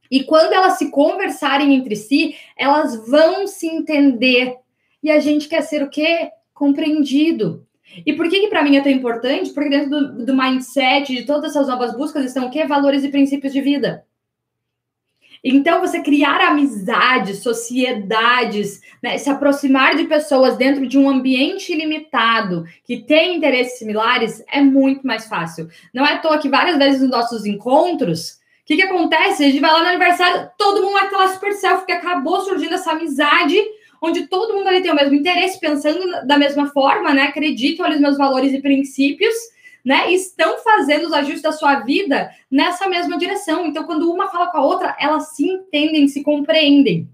[0.09, 4.55] E quando elas se conversarem entre si, elas vão se entender.
[5.03, 6.31] E a gente quer ser o quê?
[6.51, 7.63] Compreendido.
[8.03, 9.51] E por que, que para mim é tão importante?
[9.51, 12.65] Porque dentro do, do mindset de todas essas novas buscas estão o quê?
[12.65, 14.03] Valores e princípios de vida.
[15.47, 22.65] Então, você criar amizades, sociedades, né, se aproximar de pessoas dentro de um ambiente limitado
[22.83, 25.69] que tem interesses similares é muito mais fácil.
[25.93, 29.43] Não é à toa que várias vezes nos nossos encontros, o que, que acontece?
[29.43, 32.73] A gente vai lá no aniversário, todo mundo vai lá super selfie, porque acabou surgindo
[32.73, 33.55] essa amizade
[34.01, 37.23] onde todo mundo ali tem o mesmo interesse, pensando da mesma forma, né?
[37.23, 39.35] Acreditam ali nos meus valores e princípios,
[39.85, 40.11] né?
[40.11, 43.65] Estão fazendo os ajustes da sua vida nessa mesma direção.
[43.65, 47.07] Então, quando uma fala com a outra, elas se entendem, se compreendem.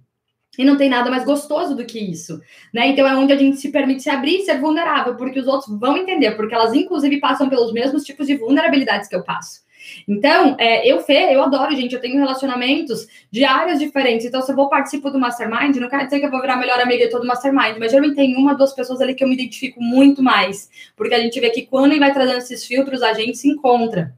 [0.58, 2.42] E não tem nada mais gostoso do que isso,
[2.74, 2.88] né?
[2.88, 5.80] Então é onde a gente se permite se abrir e ser vulnerável, porque os outros
[5.80, 9.62] vão entender, porque elas inclusive passam pelos mesmos tipos de vulnerabilidades que eu passo.
[10.08, 11.94] Então, é, eu, Fê, eu adoro, gente.
[11.94, 14.26] Eu tenho relacionamentos de áreas diferentes.
[14.26, 16.58] Então, se eu vou participar do Mastermind, não quer dizer que eu vou virar a
[16.58, 19.34] melhor amiga de todo Mastermind, mas geralmente tem uma, duas pessoas ali que eu me
[19.34, 20.70] identifico muito mais.
[20.96, 24.14] Porque a gente vê que quando ele vai trazendo esses filtros, a gente se encontra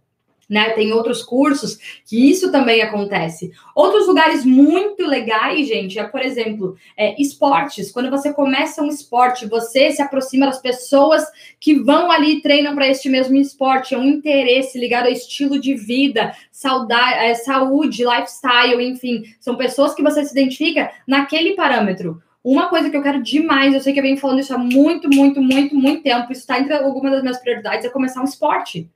[0.54, 0.70] né?
[0.70, 3.52] Tem outros cursos que isso também acontece.
[3.76, 7.92] Outros lugares muito legais, gente, é, por exemplo, é, esportes.
[7.92, 11.26] Quando você começa um esporte, você se aproxima das pessoas
[11.60, 13.96] que vão ali e treinam para este mesmo esporte.
[13.96, 19.24] É um interesse ligado ao estilo de vida, saudade, é, saúde, lifestyle, enfim.
[19.40, 22.22] São pessoas que você se identifica naquele parâmetro.
[22.44, 25.10] Uma coisa que eu quero demais, eu sei que eu venho falando isso há muito,
[25.10, 28.92] muito, muito, muito tempo, isso está entre algumas das minhas prioridades, é começar um esporte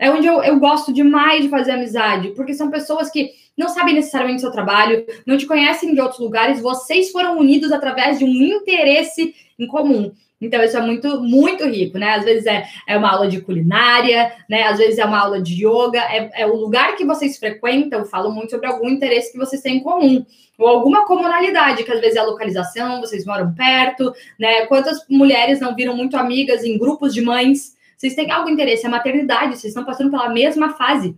[0.00, 3.94] é onde eu, eu gosto demais de fazer amizade, porque são pessoas que não sabem
[3.94, 8.24] necessariamente o seu trabalho, não te conhecem de outros lugares, vocês foram unidos através de
[8.24, 10.10] um interesse em comum.
[10.40, 12.14] Então, isso é muito, muito rico, né?
[12.14, 14.62] Às vezes é, é uma aula de culinária, né?
[14.62, 18.32] Às vezes é uma aula de yoga, é, é o lugar que vocês frequentam, falam
[18.32, 20.24] muito sobre algum interesse que vocês têm em comum.
[20.58, 24.64] Ou alguma comunalidade, que às vezes é a localização, vocês moram perto, né?
[24.64, 28.88] Quantas mulheres não viram muito amigas em grupos de mães, vocês têm algo interesse, a
[28.88, 31.14] maternidade, vocês estão passando pela mesma fase,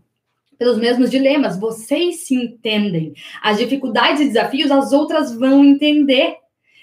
[0.58, 3.14] pelos mesmos dilemas, vocês se entendem.
[3.40, 6.38] As dificuldades e desafios, as outras vão entender.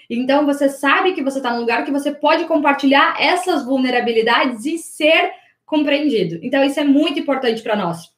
[0.08, 4.78] Então, você sabe que você está num lugar que você pode compartilhar essas vulnerabilidades e
[4.78, 5.32] ser
[5.66, 6.40] compreendido.
[6.42, 8.10] Então, isso é muito importante para nós.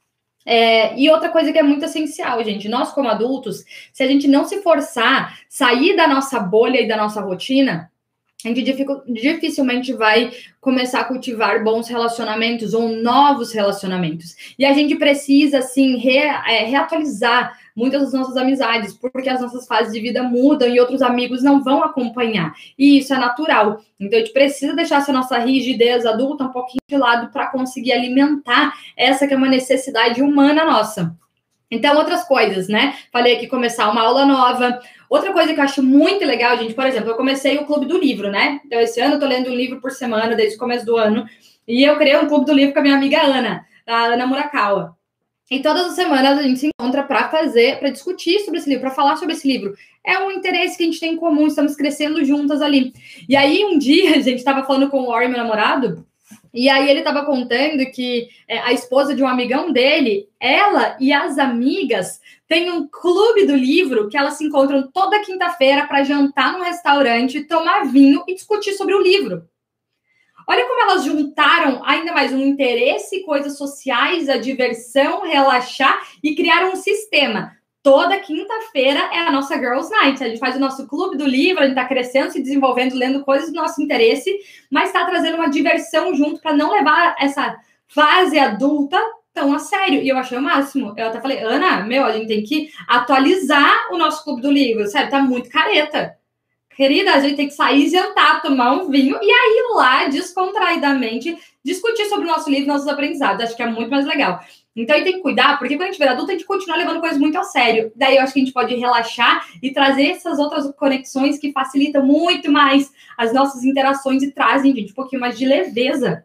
[0.47, 4.29] É, e outra coisa que é muito essencial, gente, nós como adultos, se a gente
[4.29, 7.92] não se forçar, sair da nossa bolha e da nossa rotina,
[8.45, 8.63] a gente
[9.07, 14.35] dificilmente vai começar a cultivar bons relacionamentos ou novos relacionamentos.
[14.59, 19.67] E a gente precisa, assim, re, é, reatualizar muitas das nossas amizades, porque as nossas
[19.67, 22.53] fases de vida mudam e outros amigos não vão acompanhar.
[22.79, 23.81] E isso é natural.
[23.99, 27.93] Então, a gente precisa deixar essa nossa rigidez adulta um pouquinho de lado para conseguir
[27.93, 31.17] alimentar essa que é uma necessidade humana nossa.
[31.73, 32.95] Então, outras coisas, né?
[33.11, 34.79] Falei aqui começar uma aula nova.
[35.09, 37.99] Outra coisa que eu acho muito legal, gente, por exemplo, eu comecei o Clube do
[37.99, 38.61] Livro, né?
[38.67, 41.25] Então, esse ano eu tô lendo um livro por semana, desde o começo do ano.
[41.67, 44.95] E eu criei um Clube do Livro com a minha amiga Ana, a Ana Murakawa.
[45.51, 48.83] E todas as semanas a gente se encontra para fazer, para discutir sobre esse livro,
[48.83, 49.75] para falar sobre esse livro.
[50.05, 52.93] É um interesse que a gente tem em comum, estamos crescendo juntas ali.
[53.27, 56.07] E aí, um dia, a gente estava falando com o Warren, meu namorado,
[56.53, 61.13] e aí ele estava contando que é, a esposa de um amigão dele, ela e
[61.13, 66.53] as amigas têm um clube do livro que elas se encontram toda quinta-feira para jantar
[66.53, 69.49] num restaurante, tomar vinho e discutir sobre o livro.
[70.49, 76.73] Olha como elas juntaram ainda mais um interesse, coisas sociais, a diversão, relaxar e criaram
[76.73, 80.23] um sistema toda quinta-feira é a nossa Girls Night.
[80.23, 83.25] A gente faz o nosso clube do livro, a gente está crescendo, se desenvolvendo, lendo
[83.25, 84.33] coisas do nosso interesse,
[84.71, 87.57] mas está trazendo uma diversão junto para não levar essa
[87.89, 88.99] fase adulta
[89.35, 90.01] tão a sério.
[90.03, 90.95] E eu achei o máximo.
[90.97, 94.87] Eu até falei, Ana, meu, a gente tem que atualizar o nosso clube do livro,
[94.87, 96.17] sério, tá muito careta.
[96.75, 102.07] Querida, a gente tem que sair, jantar, tomar um vinho e aí lá, descontraidamente, discutir
[102.07, 103.45] sobre o nosso livro, nossos aprendizados.
[103.45, 104.41] Acho que é muito mais legal.
[104.75, 107.01] Então, aí tem que cuidar, porque quando a gente vira adulto, a gente continua levando
[107.01, 107.93] coisas muito a sério.
[107.95, 112.05] Daí eu acho que a gente pode relaxar e trazer essas outras conexões que facilitam
[112.05, 116.25] muito mais as nossas interações e trazem, gente, um pouquinho mais de leveza.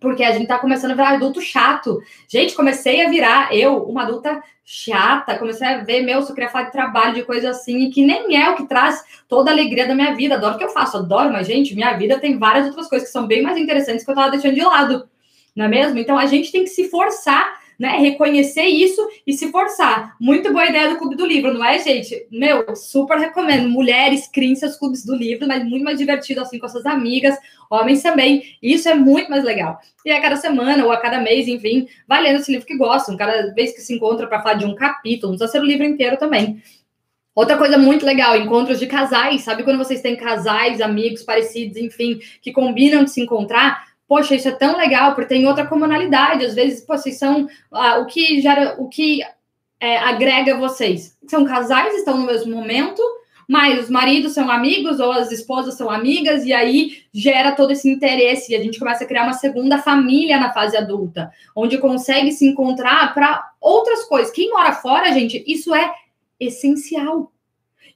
[0.00, 2.00] Porque a gente tá começando a virar adulto chato.
[2.28, 6.64] Gente, comecei a virar, eu, uma adulta chata, comecei a ver, meu, eu queria falar
[6.64, 9.86] de trabalho, de coisa assim, e que nem é o que traz toda a alegria
[9.86, 10.34] da minha vida.
[10.34, 13.12] Adoro o que eu faço, adoro, mas, gente, minha vida tem várias outras coisas que
[13.12, 15.08] são bem mais interessantes que eu tava deixando de lado,
[15.54, 15.98] não é mesmo?
[15.98, 17.98] Então, a gente tem que se forçar né?
[17.98, 20.16] Reconhecer isso e se forçar.
[20.20, 22.26] Muito boa ideia do Clube do Livro, não é, gente?
[22.30, 23.68] Meu, super recomendo.
[23.68, 27.36] Mulheres, criem seus clubes do livro, mas muito mais divertido assim com suas amigas,
[27.70, 28.42] homens também.
[28.62, 29.78] Isso é muito mais legal.
[30.04, 33.16] E a cada semana ou a cada mês, enfim, vai lendo esse livro que gostam.
[33.16, 35.84] Cada vez que se encontra para falar de um capítulo, não precisa ser o livro
[35.84, 36.62] inteiro também.
[37.34, 39.42] Outra coisa muito legal, encontros de casais.
[39.42, 43.95] Sabe quando vocês têm casais, amigos parecidos, enfim, que combinam de se encontrar?
[44.08, 46.44] Poxa, isso é tão legal, porque tem outra comunalidade.
[46.44, 49.20] Às vezes, pô, vocês são ah, o que gera, o que
[49.80, 51.16] é, agrega vocês.
[51.26, 53.02] São casais, estão no mesmo momento,
[53.48, 57.88] mas os maridos são amigos ou as esposas são amigas, e aí gera todo esse
[57.88, 58.52] interesse.
[58.52, 62.46] E a gente começa a criar uma segunda família na fase adulta, onde consegue se
[62.46, 64.32] encontrar para outras coisas.
[64.32, 65.92] Quem mora fora, gente, isso é
[66.38, 67.32] essencial.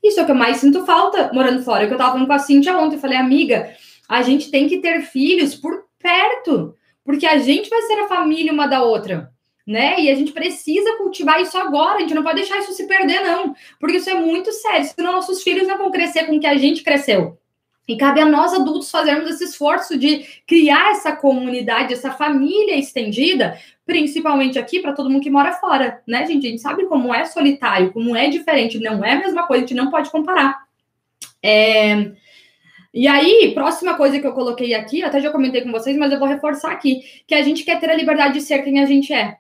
[0.03, 1.85] Isso é o que eu mais sinto falta morando fora.
[1.85, 3.71] É que eu tava falando com a Cintia ontem, eu falei, amiga,
[4.09, 8.53] a gente tem que ter filhos por perto, porque a gente vai ser a família
[8.53, 9.31] uma da outra,
[9.67, 10.01] né?
[10.01, 13.23] E a gente precisa cultivar isso agora, a gente não pode deixar isso se perder,
[13.23, 16.47] não, porque isso é muito sério, senão nossos filhos não vão crescer com o que
[16.47, 17.39] a gente cresceu.
[17.91, 23.59] E cabe a nós adultos fazermos esse esforço de criar essa comunidade, essa família estendida,
[23.85, 26.47] principalmente aqui para todo mundo que mora fora, né, gente?
[26.47, 29.67] A gente sabe como é solitário, como é diferente, não é a mesma coisa, a
[29.67, 30.57] gente não pode comparar.
[31.43, 32.13] É...
[32.93, 36.19] E aí, próxima coisa que eu coloquei aqui, até já comentei com vocês, mas eu
[36.19, 39.13] vou reforçar aqui, que a gente quer ter a liberdade de ser quem a gente
[39.13, 39.37] é.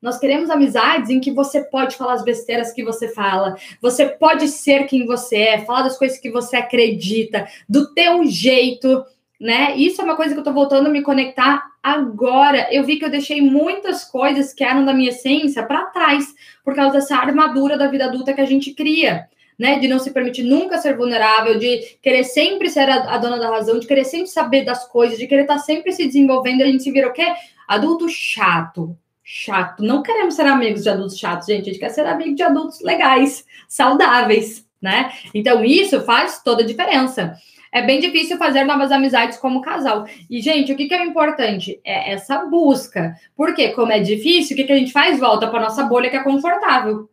[0.00, 4.48] Nós queremos amizades em que você pode falar as besteiras que você fala, você pode
[4.48, 9.04] ser quem você é, falar das coisas que você acredita, do teu jeito,
[9.38, 9.76] né?
[9.76, 12.72] Isso é uma coisa que eu tô voltando a me conectar agora.
[12.72, 16.74] Eu vi que eu deixei muitas coisas que eram da minha essência para trás, por
[16.74, 19.28] causa dessa armadura da vida adulta que a gente cria.
[19.60, 23.38] Né, de não se permitir nunca ser vulnerável, de querer sempre ser a, a, dona
[23.38, 26.66] da razão, de querer sempre saber das coisas, de querer estar sempre se desenvolvendo, a
[26.66, 27.26] gente se vira o quê?
[27.68, 29.82] Adulto chato, chato.
[29.82, 31.68] Não queremos ser amigos de adultos chatos, gente.
[31.68, 35.12] A gente quer ser amigo de adultos legais, saudáveis, né?
[35.34, 37.36] Então, isso faz toda a diferença.
[37.72, 40.04] É bem difícil fazer novas amizades como casal.
[40.28, 41.80] E, gente, o que, que é importante?
[41.84, 43.14] É essa busca.
[43.36, 45.20] Porque, como é difícil, o que, que a gente faz?
[45.20, 47.08] Volta para nossa bolha que é confortável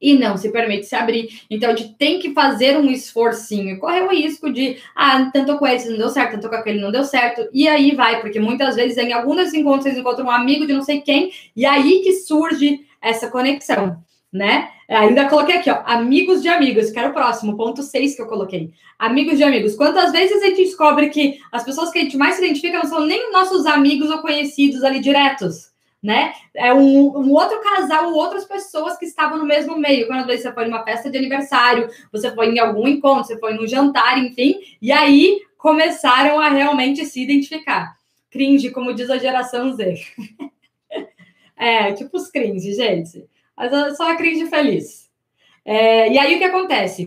[0.00, 1.42] e não se permite se abrir.
[1.50, 3.78] Então, a gente tem que fazer um esforcinho.
[3.78, 6.92] Correr o risco de, ah, tanto com esse não deu certo, tanto com aquele não
[6.92, 7.48] deu certo.
[7.52, 10.82] E aí vai, porque muitas vezes em alguns encontros vocês encontram um amigo de não
[10.82, 13.96] sei quem, e aí que surge essa conexão,
[14.32, 14.70] né?
[14.88, 18.26] Ainda coloquei aqui, ó, amigos de amigos, que era o próximo, ponto 6 que eu
[18.26, 18.70] coloquei.
[18.98, 19.76] Amigos de amigos.
[19.76, 22.86] Quantas vezes a gente descobre que as pessoas que a gente mais se identifica não
[22.86, 25.70] são nem nossos amigos ou conhecidos ali diretos?
[26.08, 26.32] Né?
[26.54, 30.06] É um, um, outro casal, outras pessoas que estavam no mesmo meio.
[30.06, 33.66] Quando você foi numa festa de aniversário, você foi em algum encontro, você foi num
[33.66, 37.94] jantar, enfim, e aí começaram a realmente se identificar.
[38.30, 39.96] Cringe, como diz a geração Z.
[41.54, 43.26] é, tipo os cringe, gente.
[43.54, 45.10] Mas só a cringe feliz.
[45.62, 47.06] É, e aí o que acontece?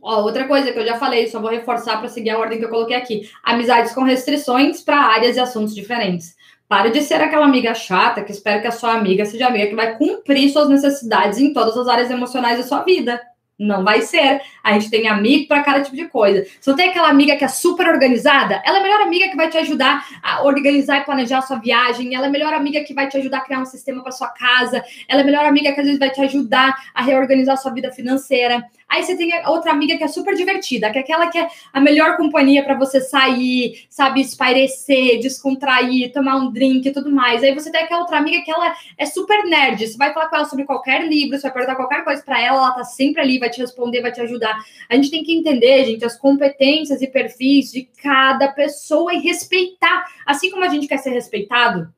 [0.00, 2.64] Ó, outra coisa que eu já falei, só vou reforçar para seguir a ordem que
[2.64, 6.38] eu coloquei aqui: amizades com restrições para áreas e assuntos diferentes.
[6.70, 9.74] Pare de ser aquela amiga chata que espera que a sua amiga seja amiga que
[9.74, 13.20] vai cumprir suas necessidades em todas as áreas emocionais da sua vida.
[13.58, 14.40] Não vai ser.
[14.62, 16.46] A gente tem amigo para cada tipo de coisa.
[16.60, 19.36] Se não tem aquela amiga que é super organizada, ela é a melhor amiga que
[19.36, 22.14] vai te ajudar a organizar e planejar a sua viagem.
[22.14, 24.28] Ela é a melhor amiga que vai te ajudar a criar um sistema para sua
[24.28, 24.80] casa.
[25.08, 27.72] Ela é a melhor amiga que às vezes vai te ajudar a reorganizar a sua
[27.72, 28.64] vida financeira.
[28.90, 31.80] Aí você tem outra amiga que é super divertida, que é aquela que é a
[31.80, 37.44] melhor companhia para você sair, sabe, espairecer, descontrair, tomar um drink e tudo mais.
[37.44, 39.86] Aí você tem aquela outra amiga que ela é super nerd.
[39.86, 42.58] Você vai falar com ela sobre qualquer livro, você vai perguntar qualquer coisa para ela,
[42.58, 44.58] ela tá sempre ali, vai te responder, vai te ajudar.
[44.88, 50.04] A gente tem que entender, gente, as competências e perfis de cada pessoa e respeitar.
[50.26, 51.88] Assim como a gente quer ser respeitado,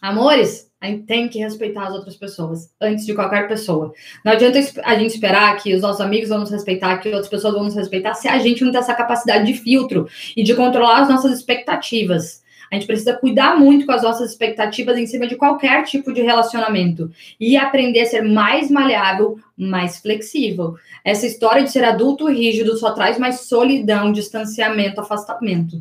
[0.00, 3.92] amores, a gente tem que respeitar as outras pessoas antes de qualquer pessoa.
[4.24, 7.54] Não adianta a gente esperar que os nossos amigos vão nos respeitar, que outras pessoas
[7.54, 11.02] vão nos respeitar, se a gente não tem essa capacidade de filtro e de controlar
[11.02, 12.44] as nossas expectativas.
[12.70, 16.22] A gente precisa cuidar muito com as nossas expectativas em cima de qualquer tipo de
[16.22, 20.74] relacionamento e aprender a ser mais maleável, mais flexível.
[21.04, 25.80] Essa história de ser adulto rígido só traz mais solidão, distanciamento, afastamento.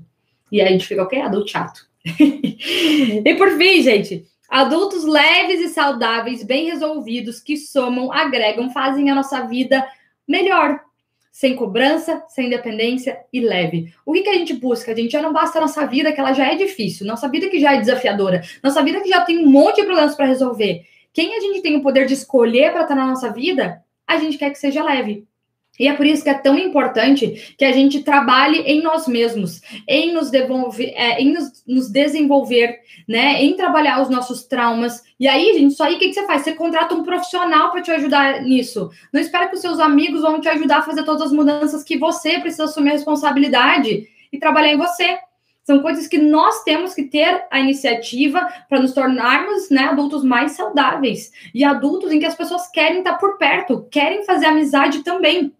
[0.52, 1.18] E aí a gente fica o quê?
[1.18, 1.88] Adulto chato.
[2.20, 9.16] e por fim, gente, Adultos leves e saudáveis, bem resolvidos, que somam, agregam, fazem a
[9.16, 9.86] nossa vida
[10.28, 10.80] melhor.
[11.32, 13.94] Sem cobrança, sem dependência e leve.
[14.06, 14.92] O que, que a gente busca?
[14.92, 17.50] A gente já não basta a nossa vida, que ela já é difícil, nossa vida
[17.50, 20.86] que já é desafiadora, nossa vida que já tem um monte de problemas para resolver.
[21.12, 24.38] Quem a gente tem o poder de escolher para estar na nossa vida, a gente
[24.38, 25.28] quer que seja leve.
[25.80, 29.62] E é por isso que é tão importante que a gente trabalhe em nós mesmos,
[29.88, 33.44] em nos, devolver, é, em nos, nos, desenvolver, né?
[33.44, 35.04] Em trabalhar os nossos traumas.
[35.20, 36.44] E aí, gente, isso aí o que, que você faz?
[36.44, 38.90] Você contrata um profissional para te ajudar nisso.
[39.12, 41.98] Não espera que os seus amigos vão te ajudar a fazer todas as mudanças que
[41.98, 45.18] você precisa assumir a responsabilidade e trabalhar em você.
[45.66, 50.52] São coisas que nós temos que ter a iniciativa para nos tornarmos né, adultos mais
[50.52, 55.52] saudáveis e adultos em que as pessoas querem estar por perto, querem fazer amizade também.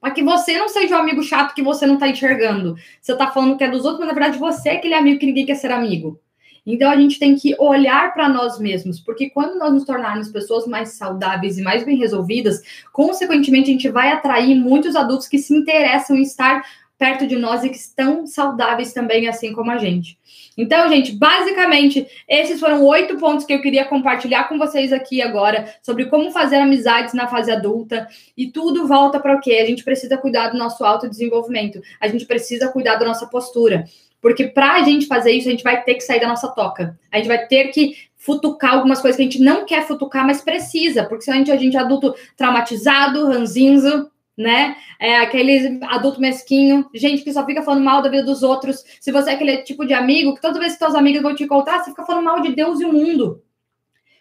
[0.00, 2.74] Para que você não seja o um amigo chato que você não está enxergando.
[3.00, 5.26] Você está falando que é dos outros, mas na verdade você é aquele amigo que
[5.26, 6.20] ninguém quer ser amigo.
[6.66, 10.66] Então a gente tem que olhar para nós mesmos, porque quando nós nos tornarmos pessoas
[10.66, 12.60] mais saudáveis e mais bem resolvidas,
[12.92, 16.62] consequentemente a gente vai atrair muitos adultos que se interessam em estar
[17.00, 20.18] perto de nós e que estão saudáveis também, assim como a gente.
[20.54, 25.74] Então, gente, basicamente, esses foram oito pontos que eu queria compartilhar com vocês aqui agora
[25.82, 28.06] sobre como fazer amizades na fase adulta.
[28.36, 29.60] E tudo volta para o quê?
[29.62, 33.86] A gente precisa cuidar do nosso autodesenvolvimento, a gente precisa cuidar da nossa postura.
[34.20, 36.98] Porque para a gente fazer isso, a gente vai ter que sair da nossa toca.
[37.10, 40.42] A gente vai ter que futucar algumas coisas que a gente não quer futucar, mas
[40.42, 41.04] precisa.
[41.04, 44.74] Porque se a gente, a gente é adulto traumatizado, ranzinzo, né?
[44.98, 48.82] É aquele adulto mesquinho, gente que só fica falando mal da vida dos outros.
[49.00, 51.44] Se você é aquele tipo de amigo que toda vez que seus amigos vão te
[51.44, 53.42] encontrar, você fica falando mal de Deus e o mundo.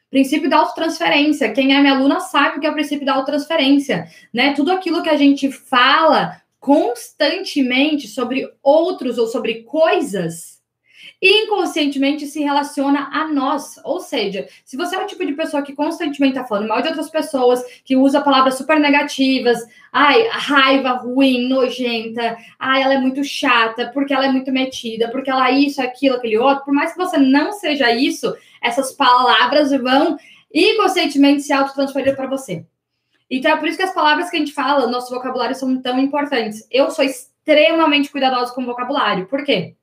[0.10, 1.51] Princípio da autotransferência.
[1.53, 4.53] Quem é minha aluna sabe o que é o princípio da autotransferência, né?
[4.53, 10.59] Tudo aquilo que a gente fala constantemente sobre outros ou sobre coisas
[11.21, 13.79] inconscientemente se relaciona a nós.
[13.84, 16.88] Ou seja, se você é o tipo de pessoa que constantemente está falando mal de
[16.88, 19.60] outras pessoas, que usa palavras super negativas,
[19.91, 25.29] ai, raiva, ruim, nojenta, ai, ela é muito chata, porque ela é muito metida, porque
[25.29, 29.71] ela é isso, aquilo, aquele outro, por mais que você não seja isso, essas palavras
[29.71, 30.17] vão
[30.53, 32.65] inconscientemente se autotransferir para você.
[33.29, 35.99] Então é por isso que as palavras que a gente fala, nosso vocabulário são tão
[35.99, 36.65] importantes.
[36.71, 39.27] Eu sou extremamente cuidadosa com o vocabulário.
[39.27, 39.75] Por quê?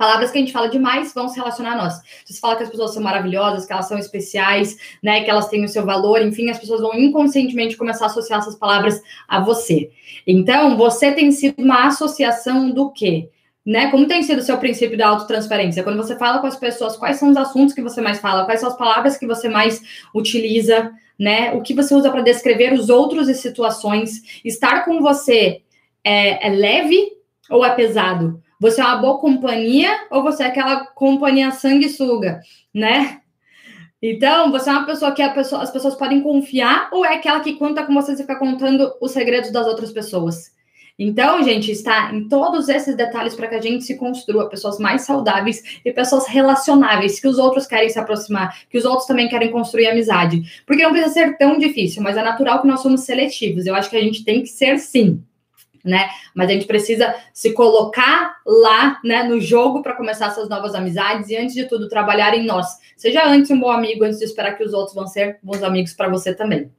[0.00, 2.00] Palavras que a gente fala demais vão se relacionar a nós.
[2.24, 5.62] Você fala que as pessoas são maravilhosas, que elas são especiais, né, que elas têm
[5.62, 9.90] o seu valor, enfim, as pessoas vão inconscientemente começar a associar essas palavras a você.
[10.26, 13.28] Então, você tem sido uma associação do quê?
[13.64, 13.90] Né?
[13.90, 15.82] Como tem sido o seu princípio da autotransferência?
[15.82, 18.46] Quando você fala com as pessoas, quais são os assuntos que você mais fala?
[18.46, 19.82] Quais são as palavras que você mais
[20.14, 20.92] utiliza?
[21.18, 21.52] Né?
[21.52, 24.40] O que você usa para descrever os outros e situações?
[24.42, 25.60] Estar com você
[26.02, 27.12] é, é leve
[27.50, 28.42] ou é pesado?
[28.60, 32.42] Você é uma boa companhia ou você é aquela companhia sanguessuga,
[32.74, 33.22] né?
[34.02, 37.54] Então, você é uma pessoa que pessoa, as pessoas podem confiar ou é aquela que
[37.54, 40.52] conta com você e fica contando os segredos das outras pessoas?
[40.98, 45.02] Então, gente, está em todos esses detalhes para que a gente se construa pessoas mais
[45.02, 49.50] saudáveis e pessoas relacionáveis, que os outros querem se aproximar, que os outros também querem
[49.50, 50.62] construir amizade.
[50.66, 53.64] Porque não precisa ser tão difícil, mas é natural que nós somos seletivos.
[53.64, 55.24] Eu acho que a gente tem que ser sim
[55.84, 56.08] né?
[56.34, 61.28] Mas a gente precisa se colocar lá, né, no jogo para começar essas novas amizades
[61.30, 62.66] e antes de tudo trabalhar em nós.
[62.96, 65.92] Seja antes um bom amigo antes de esperar que os outros vão ser bons amigos
[65.92, 66.70] para você também.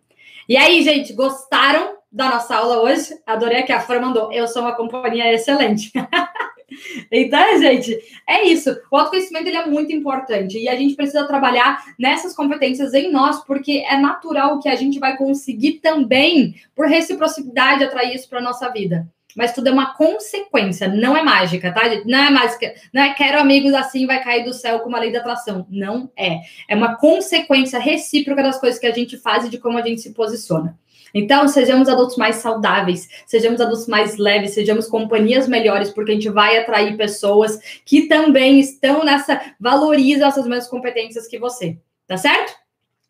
[0.48, 3.18] E aí, gente, gostaram da nossa aula hoje?
[3.26, 4.32] Adorei que a Fran mandou.
[4.32, 5.92] Eu sou uma companhia excelente.
[7.12, 8.76] Então, gente, é isso.
[8.90, 13.44] O autoconhecimento ele é muito importante e a gente precisa trabalhar nessas competências em nós,
[13.44, 18.70] porque é natural que a gente vai conseguir também, por reciprocidade, atrair isso para nossa
[18.70, 19.08] vida.
[19.36, 21.82] Mas tudo é uma consequência, não é mágica, tá?
[22.06, 25.12] Não é mágica, não é quero amigos assim, vai cair do céu como a lei
[25.12, 25.66] da atração.
[25.70, 26.40] Não é.
[26.68, 30.02] É uma consequência recíproca das coisas que a gente faz e de como a gente
[30.02, 30.78] se posiciona.
[31.13, 36.30] Então, sejamos adultos mais saudáveis, sejamos adultos mais leves, sejamos companhias melhores, porque a gente
[36.30, 42.62] vai atrair pessoas que também estão nessa, valorizam essas mesmas competências que você, tá certo?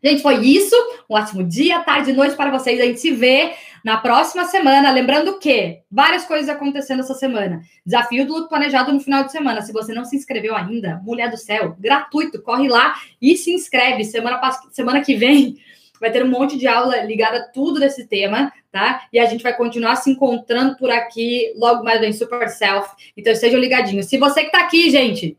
[0.04, 0.76] Gente, foi isso.
[1.08, 2.80] Um ótimo dia, tarde e noite para vocês.
[2.80, 3.54] A gente se vê
[3.86, 4.90] na próxima semana.
[4.90, 7.62] Lembrando que várias coisas acontecendo essa semana.
[7.86, 9.62] Desafio do luto planejado no final de semana.
[9.62, 14.04] Se você não se inscreveu ainda, Mulher do Céu, gratuito, corre lá e se inscreve.
[14.04, 15.58] Semana, semana que vem
[16.02, 19.04] vai ter um monte de aula ligada a tudo desse tema, tá?
[19.14, 22.90] E a gente vai continuar se encontrando por aqui, logo mais vem Super Self.
[23.16, 24.08] Então estejam ligadinhos.
[24.08, 25.38] Se você que tá aqui, gente,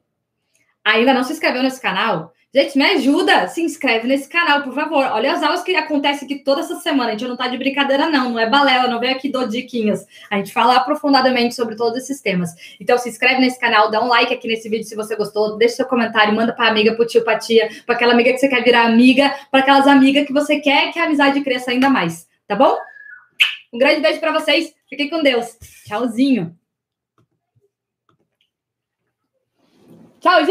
[0.84, 5.06] ainda não se inscreveu nesse canal, Gente, me ajuda, se inscreve nesse canal, por favor.
[5.06, 7.08] Olha as aulas que acontecem aqui toda essa semana.
[7.08, 8.28] A gente não tá de brincadeira, não.
[8.28, 10.06] Não é balela, não vem aqui do diquinhas.
[10.30, 12.50] A gente fala aprofundadamente sobre todos esses temas.
[12.78, 15.76] Então, se inscreve nesse canal, dá um like aqui nesse vídeo se você gostou, deixa
[15.76, 18.62] seu comentário, manda pra amiga, pro tio, pra tia, pra aquela amiga que você quer
[18.62, 22.28] virar amiga, para aquelas amigas que você quer que a amizade cresça ainda mais.
[22.46, 22.76] Tá bom?
[23.72, 24.74] Um grande beijo para vocês.
[24.90, 25.56] Fiquem com Deus.
[25.86, 26.54] Tchauzinho.
[30.20, 30.50] Tchau, gente.